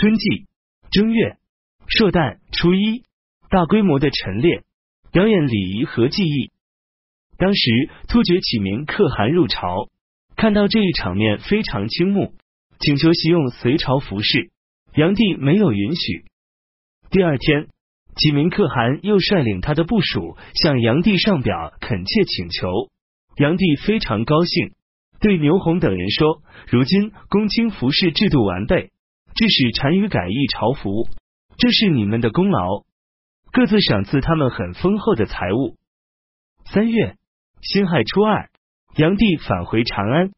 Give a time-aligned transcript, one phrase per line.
[0.00, 0.46] 春季
[0.92, 1.38] 正月
[1.88, 3.02] 朔旦初一，
[3.50, 4.62] 大规模的陈列，
[5.10, 6.52] 表演礼仪和技艺。
[7.36, 9.88] 当时突厥启明可汗入朝，
[10.36, 12.32] 看到这一场面非常倾慕，
[12.78, 14.52] 请求习用隋朝服饰，
[14.94, 16.26] 炀帝没有允许。
[17.10, 17.66] 第二天，
[18.14, 22.68] 启明可汗又率领他的部属向炀帝上表恳切请求，
[23.34, 24.74] 炀帝非常高兴，
[25.18, 26.40] 对牛弘等人说
[26.70, 28.92] ：“如今公卿服饰制度完备。”
[29.34, 31.08] 致使单于改易朝服，
[31.56, 32.84] 这是你们的功劳。
[33.52, 35.76] 各自赏赐他们很丰厚的财物。
[36.66, 37.16] 三月
[37.62, 38.50] 辛亥初二，
[38.94, 40.30] 炀帝返回长安。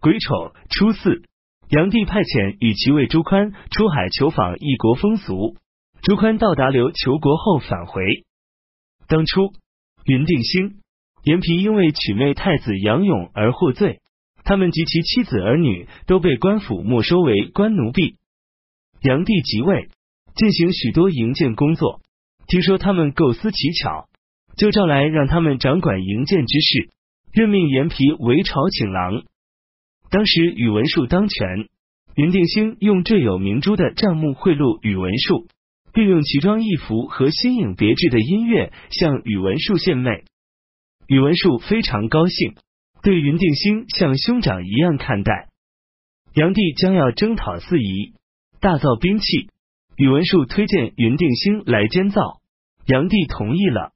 [0.00, 1.22] 癸丑初四，
[1.68, 5.56] 炀帝派遣与其尉朱宽出海求访异国风俗。
[6.02, 8.02] 朱宽到达琉求国后返回。
[9.08, 9.52] 当初，
[10.04, 10.80] 云定兴、
[11.22, 14.00] 延皮因为娶妹太子杨勇而获罪。
[14.46, 18.14] 他们及其妻子儿女都被官府没收为官奴婢。
[19.02, 19.88] 炀帝即位，
[20.36, 22.00] 进行许多营建工作。
[22.46, 24.06] 听说他们构思奇巧，
[24.56, 26.90] 就召来让他们掌管营建之事，
[27.32, 29.24] 任命阎皮为朝请郎。
[30.10, 31.68] 当时宇文述当权，
[32.14, 35.48] 云定兴用缀有明珠的账目贿赂宇文述，
[35.92, 40.22] 并用奇装异服和新颖别致的音乐向宇文述献媚。
[41.08, 42.54] 宇文述非常高兴。
[43.06, 45.46] 对云定兴像兄长一样看待，
[46.34, 48.14] 炀帝将要征讨四夷，
[48.58, 49.48] 大造兵器。
[49.96, 52.40] 宇文述推荐云定兴来监造，
[52.84, 53.92] 炀帝同意了。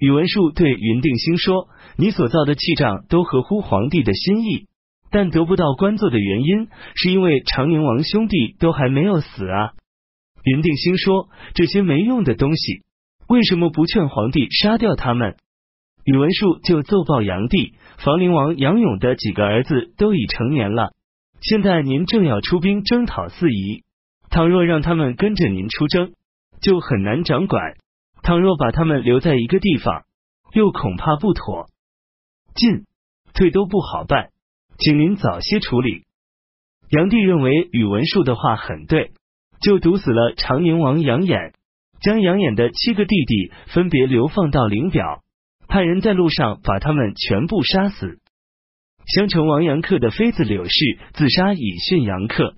[0.00, 4.66] 宇文述对云定兴说：“你所造的器仗都合乎皇帝的心意，
[5.12, 6.66] 但得不到官做的原因，
[6.96, 9.70] 是因为长宁王兄弟都还没有死啊。”
[10.42, 12.82] 云定兴说：“这些没用的东西，
[13.28, 15.36] 为什么不劝皇帝杀掉他们？”
[16.06, 17.74] 宇文述就奏报炀帝。
[17.98, 20.92] 房陵王杨勇的几个儿子都已成年了，
[21.40, 23.82] 现在您正要出兵征讨四夷，
[24.30, 26.12] 倘若让他们跟着您出征，
[26.60, 27.72] 就很难掌管；
[28.22, 30.04] 倘若把他们留在一个地方，
[30.52, 31.66] 又恐怕不妥。
[32.54, 32.84] 进
[33.34, 34.28] 退都不好办，
[34.78, 36.04] 请您早些处理。
[36.90, 39.10] 杨帝认为宇文述的话很对，
[39.60, 41.54] 就毒死了长宁王杨衍，
[42.00, 45.22] 将杨衍的七个弟弟分别流放到灵表。
[45.76, 48.18] 派人在路上把他们全部杀死。
[49.14, 52.56] 襄城王杨克的妃子柳氏自杀以殉杨克。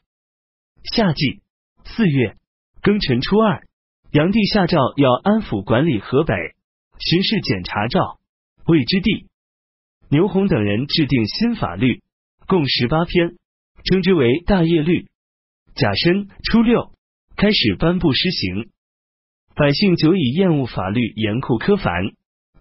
[0.94, 1.40] 夏季
[1.84, 2.36] 四月
[2.80, 3.66] 庚辰初二，
[4.12, 6.32] 炀帝下诏要安抚管理河北，
[7.00, 8.20] 巡视检查诏
[8.68, 9.26] 魏之地。
[10.08, 12.02] 牛弘等人制定新法律，
[12.46, 13.34] 共十八篇，
[13.82, 15.08] 称之为大业律。
[15.74, 16.92] 甲申初六
[17.34, 18.70] 开始颁布施行。
[19.56, 22.12] 百姓久已厌恶法律严酷苛繁。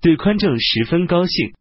[0.02, 1.54] 对宽政十分高兴，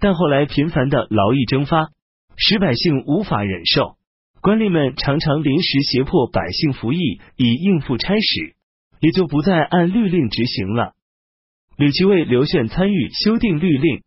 [0.00, 1.88] 但后来频繁的劳役征发，
[2.36, 3.96] 使百姓无法忍受。
[4.40, 8.54] 官吏们常常临时胁迫百姓服役，以应付差使，
[9.00, 10.92] 也就不再按律令执行了。
[11.76, 14.02] 吕其尉刘炫参与修订律令，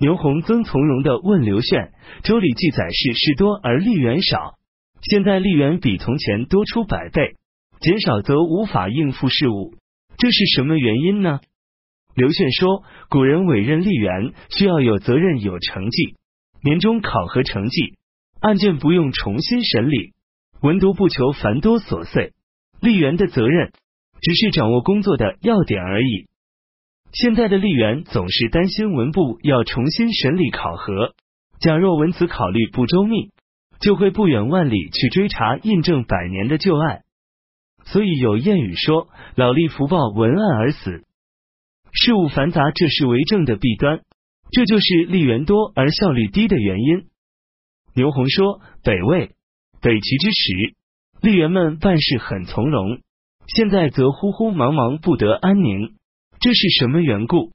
[0.00, 1.92] 牛弘曾从容的问刘炫
[2.24, 4.54] ：“周礼记载是事多而吏员少，
[5.02, 7.36] 现在吏员比从前多出百倍，
[7.80, 9.74] 减少则无法应付事务，
[10.18, 11.38] 这是什么原因呢？”
[12.16, 16.16] 刘炫说：“古人委任吏员需要有责任、有成绩，
[16.62, 17.92] 年终考核成绩，
[18.40, 20.14] 案件不用重新审理，
[20.62, 22.32] 文牍不求繁多琐碎。
[22.80, 23.70] 吏员的责任
[24.22, 26.26] 只是掌握工作的要点而已。
[27.12, 31.12] 现在的吏员总是担心文部要重新审理考核，
[31.60, 33.30] 假若文辞考虑不周密，
[33.78, 37.02] 就会不远万里去追查印证百年的旧案。
[37.84, 41.02] 所以有谚语说：‘老吏福报文案而死。’”
[41.98, 44.02] 事务繁杂，这是为政的弊端，
[44.50, 47.06] 这就是吏员多而效率低的原因。
[47.94, 49.30] 牛弘说，北魏、
[49.80, 50.74] 北齐之时，
[51.22, 53.00] 吏员们办事很从容，
[53.46, 55.94] 现在则呼呼忙忙，不得安宁，
[56.38, 57.52] 这是什么缘故？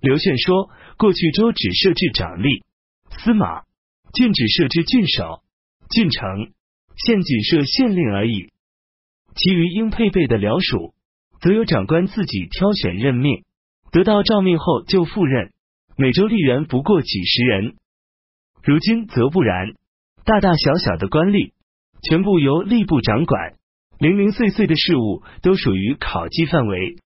[0.00, 2.64] 刘炫说，过去州只设置长吏、
[3.10, 3.62] 司马，
[4.12, 5.42] 郡只设置郡守、
[5.88, 6.50] 郡丞，
[6.96, 8.50] 县仅设县令而已，
[9.36, 10.94] 其余应配备的僚属，
[11.40, 13.44] 则由长官自己挑选任命。
[13.90, 15.52] 得到诏命后就赴任，
[15.96, 17.74] 每周吏员不过几十人。
[18.62, 19.74] 如今则不然，
[20.24, 21.52] 大大小小的官吏
[22.02, 23.54] 全部由吏部掌管，
[23.98, 26.96] 零零碎碎的事务都属于考绩范围。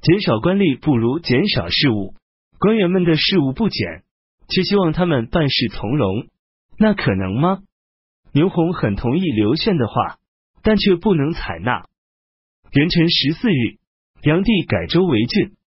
[0.00, 2.14] 减少官吏不如减少事务，
[2.58, 4.02] 官员们的事务不减，
[4.48, 6.28] 却希望他们办事从容，
[6.78, 7.60] 那可能吗？
[8.32, 10.16] 牛弘很同意刘炫的话，
[10.62, 11.84] 但却不能采纳。
[12.72, 13.76] 元辰十四日，
[14.22, 15.57] 炀帝改州为郡。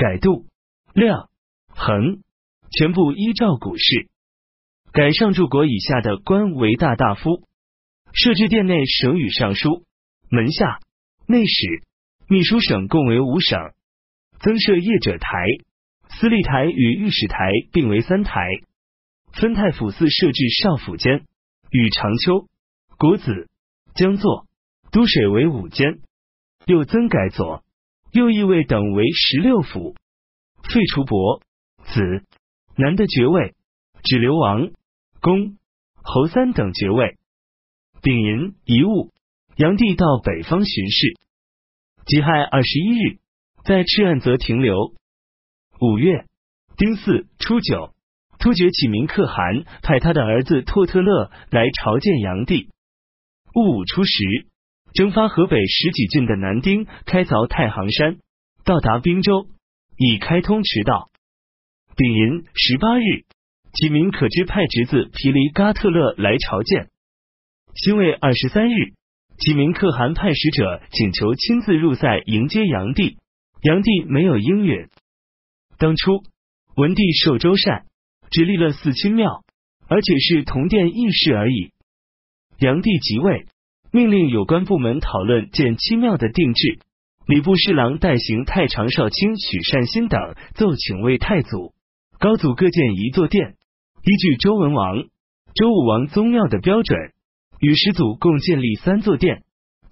[0.00, 0.46] 改度、
[0.94, 1.28] 量、
[1.68, 2.22] 衡，
[2.70, 4.08] 全部依照古式。
[4.92, 7.46] 改上柱国以下的官为大大夫，
[8.14, 9.84] 设置殿内省与尚书、
[10.30, 10.78] 门下、
[11.26, 11.82] 内史、
[12.28, 13.58] 秘书省共为五省，
[14.38, 15.44] 增设业者台、
[16.08, 18.40] 司隶台与御史台并为三台，
[19.34, 21.26] 分太府寺设置少府监，
[21.70, 22.46] 与长秋、
[22.96, 23.50] 国子、
[23.94, 24.46] 江作、
[24.92, 26.00] 都水为五监，
[26.64, 27.62] 又增改左、
[28.12, 29.94] 右翼卫等为十六府，
[30.64, 31.40] 废除伯、
[31.84, 32.24] 子、
[32.76, 33.54] 男的爵位，
[34.02, 34.70] 只留王、
[35.20, 35.56] 公、
[35.94, 37.18] 侯三等爵位。
[38.02, 39.12] 丙寅遗物，
[39.56, 41.14] 炀帝到北方巡视。
[42.06, 43.18] 己亥二十一日，
[43.64, 44.94] 在赤岸泽停留。
[45.80, 46.26] 五月
[46.76, 47.94] 丁巳初九，
[48.40, 52.70] 突厥启明可汗派他的儿子拓特勒来朝见炀帝。
[53.54, 54.48] 戊午初十，
[54.92, 58.18] 征发河北十几郡的男丁开凿太行山，
[58.64, 59.46] 到达滨州，
[59.96, 61.10] 已开通驰道。
[61.96, 63.24] 丙寅十八日，
[63.72, 66.88] 启明可知派侄子皮离嘎特勒来朝见。
[67.74, 68.94] 辛未二十三日，
[69.38, 73.18] 启明可汗派使者请求亲自入塞迎接炀帝，
[73.62, 74.88] 炀帝没有应允。
[75.78, 76.24] 当初
[76.76, 77.86] 文帝受周善，
[78.30, 79.44] 只立了四亲庙，
[79.88, 81.72] 而且是同殿议事而已。
[82.58, 83.46] 炀帝即位，
[83.92, 86.78] 命令有关部门讨论建七庙的定制。
[87.26, 91.74] 礼部侍郎代行太常少卿许善心等奏请为太祖、
[92.18, 93.56] 高祖各建一座殿，
[94.02, 95.04] 依据周文王、
[95.54, 96.98] 周武王宗庙的标准。
[97.60, 99.42] 与始祖共建立三座殿，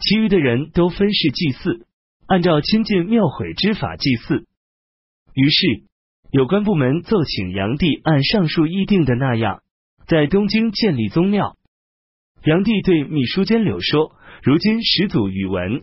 [0.01, 1.87] 其余的人都分事祭祀，
[2.27, 4.47] 按照亲近庙毁之法祭祀。
[5.35, 5.83] 于是
[6.31, 9.61] 有关部门奏请炀帝按上述议定的那样，
[10.07, 11.58] 在东京建立宗庙。
[12.49, 15.83] 炀帝对秘书监柳说：“如今始祖宇文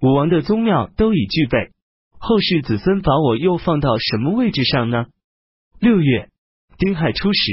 [0.00, 1.72] 武王的宗庙都已具备，
[2.18, 5.08] 后世子孙把我又放到什么位置上呢？”
[5.78, 6.30] 六月
[6.78, 7.52] 丁亥初十，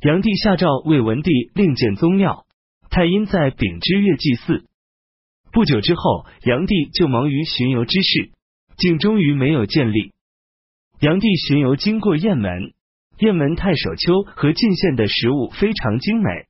[0.00, 2.46] 炀帝下诏为文帝另建宗庙。
[2.88, 4.64] 太阴在丙之月祭祀，
[5.52, 8.30] 不久之后，炀帝就忙于巡游之事，
[8.78, 10.14] 竟终于没有建立。
[11.00, 12.72] 炀帝巡游经过雁门，
[13.18, 16.46] 雁门太守丘和进献的食物非常精美。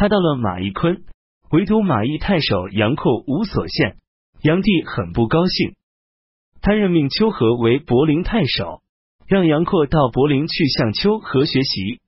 [0.00, 1.02] 他到了马邑昆，
[1.50, 3.98] 唯独马邑太守杨阔无所献，
[4.40, 5.74] 杨帝很不高兴。
[6.62, 8.80] 他任命丘和为柏林太守，
[9.26, 12.00] 让杨阔到柏林去向丘和学习。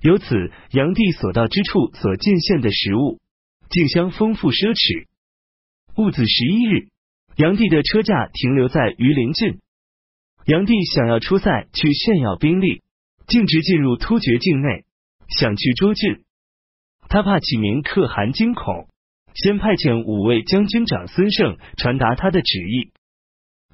[0.00, 3.20] 由此，杨帝所到之处所进献的食物，
[3.70, 5.06] 竞相丰富奢侈。
[5.94, 6.88] 戊子十一日，
[7.36, 9.60] 杨帝的车驾停留在榆林郡。
[10.46, 12.82] 杨帝想要出塞去炫耀兵力，
[13.28, 14.84] 径直进入突厥境内，
[15.28, 16.23] 想去捉郡。
[17.14, 18.88] 他怕启明可汗惊恐，
[19.34, 22.90] 先派遣五位将军长孙胜传达他的旨意。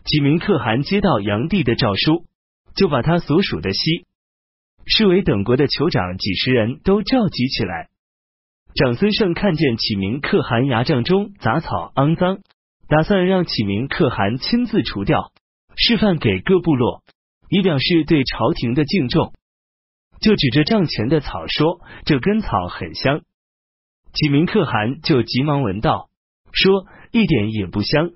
[0.04, 2.26] 启明可汗接到炀帝的诏书，
[2.76, 4.04] 就把他所属的西。
[4.84, 7.88] 侍卫等国的酋长几十人都召集起来。
[8.74, 12.40] 长孙晟看见启明可汗牙帐中杂草肮脏，
[12.88, 15.32] 打算让启明可汗亲自除掉，
[15.76, 17.02] 示范给各部落，
[17.48, 19.32] 以表示对朝廷的敬重。
[20.20, 23.22] 就指着帐前的草说：“这根草很香。”
[24.12, 26.10] 启明可汗就急忙闻道，
[26.52, 28.10] 说：“一点也不香。”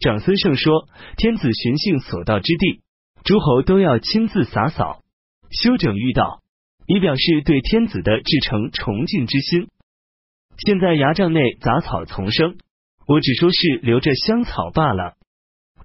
[0.00, 2.82] 长孙晟说：“天子巡幸所到之地，
[3.24, 5.02] 诸侯都要亲自洒扫。”
[5.50, 6.42] 修整御道，
[6.86, 9.68] 以表示对天子的至诚崇敬之心。
[10.58, 12.58] 现在牙帐内杂草丛生，
[13.06, 15.14] 我只说是留着香草罢了。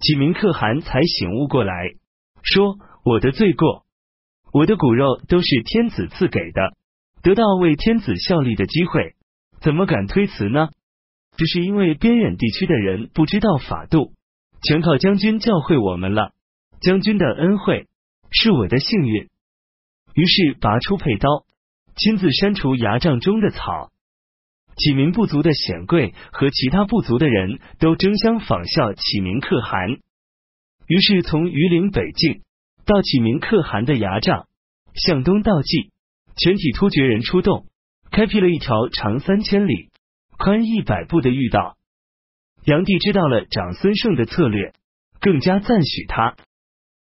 [0.02, 1.74] 启明可汗才醒悟过来，
[2.42, 3.86] 说：“我的罪过，
[4.52, 6.76] 我的骨肉都是天子赐给的，
[7.22, 9.16] 得到为天子效力的机会，
[9.64, 10.70] 怎么敢推辞呢？
[11.38, 14.12] 只是因为边远地区的人不知道法度，
[14.62, 16.34] 全靠将军教会我们了。
[16.82, 17.88] 将军的恩惠
[18.30, 19.30] 是我的幸运。”
[20.14, 21.46] 于是拔出佩刀，
[21.96, 23.92] 亲自删除牙帐中的草。
[24.76, 29.98] 启明部族的显贵和其他部族的人都争相仿效启明可汗。
[30.88, 32.42] 于是从榆林北境
[32.86, 34.46] 到启明可汗的牙帐，
[34.94, 35.90] 向东到蓟，
[36.36, 37.66] 全体突厥人出动，
[38.14, 39.90] 开辟了一条长三千里、
[40.38, 41.78] 宽一百步的御道。
[42.64, 44.72] 炀帝知道了长孙晟的策略，
[45.20, 46.36] 更加赞许他。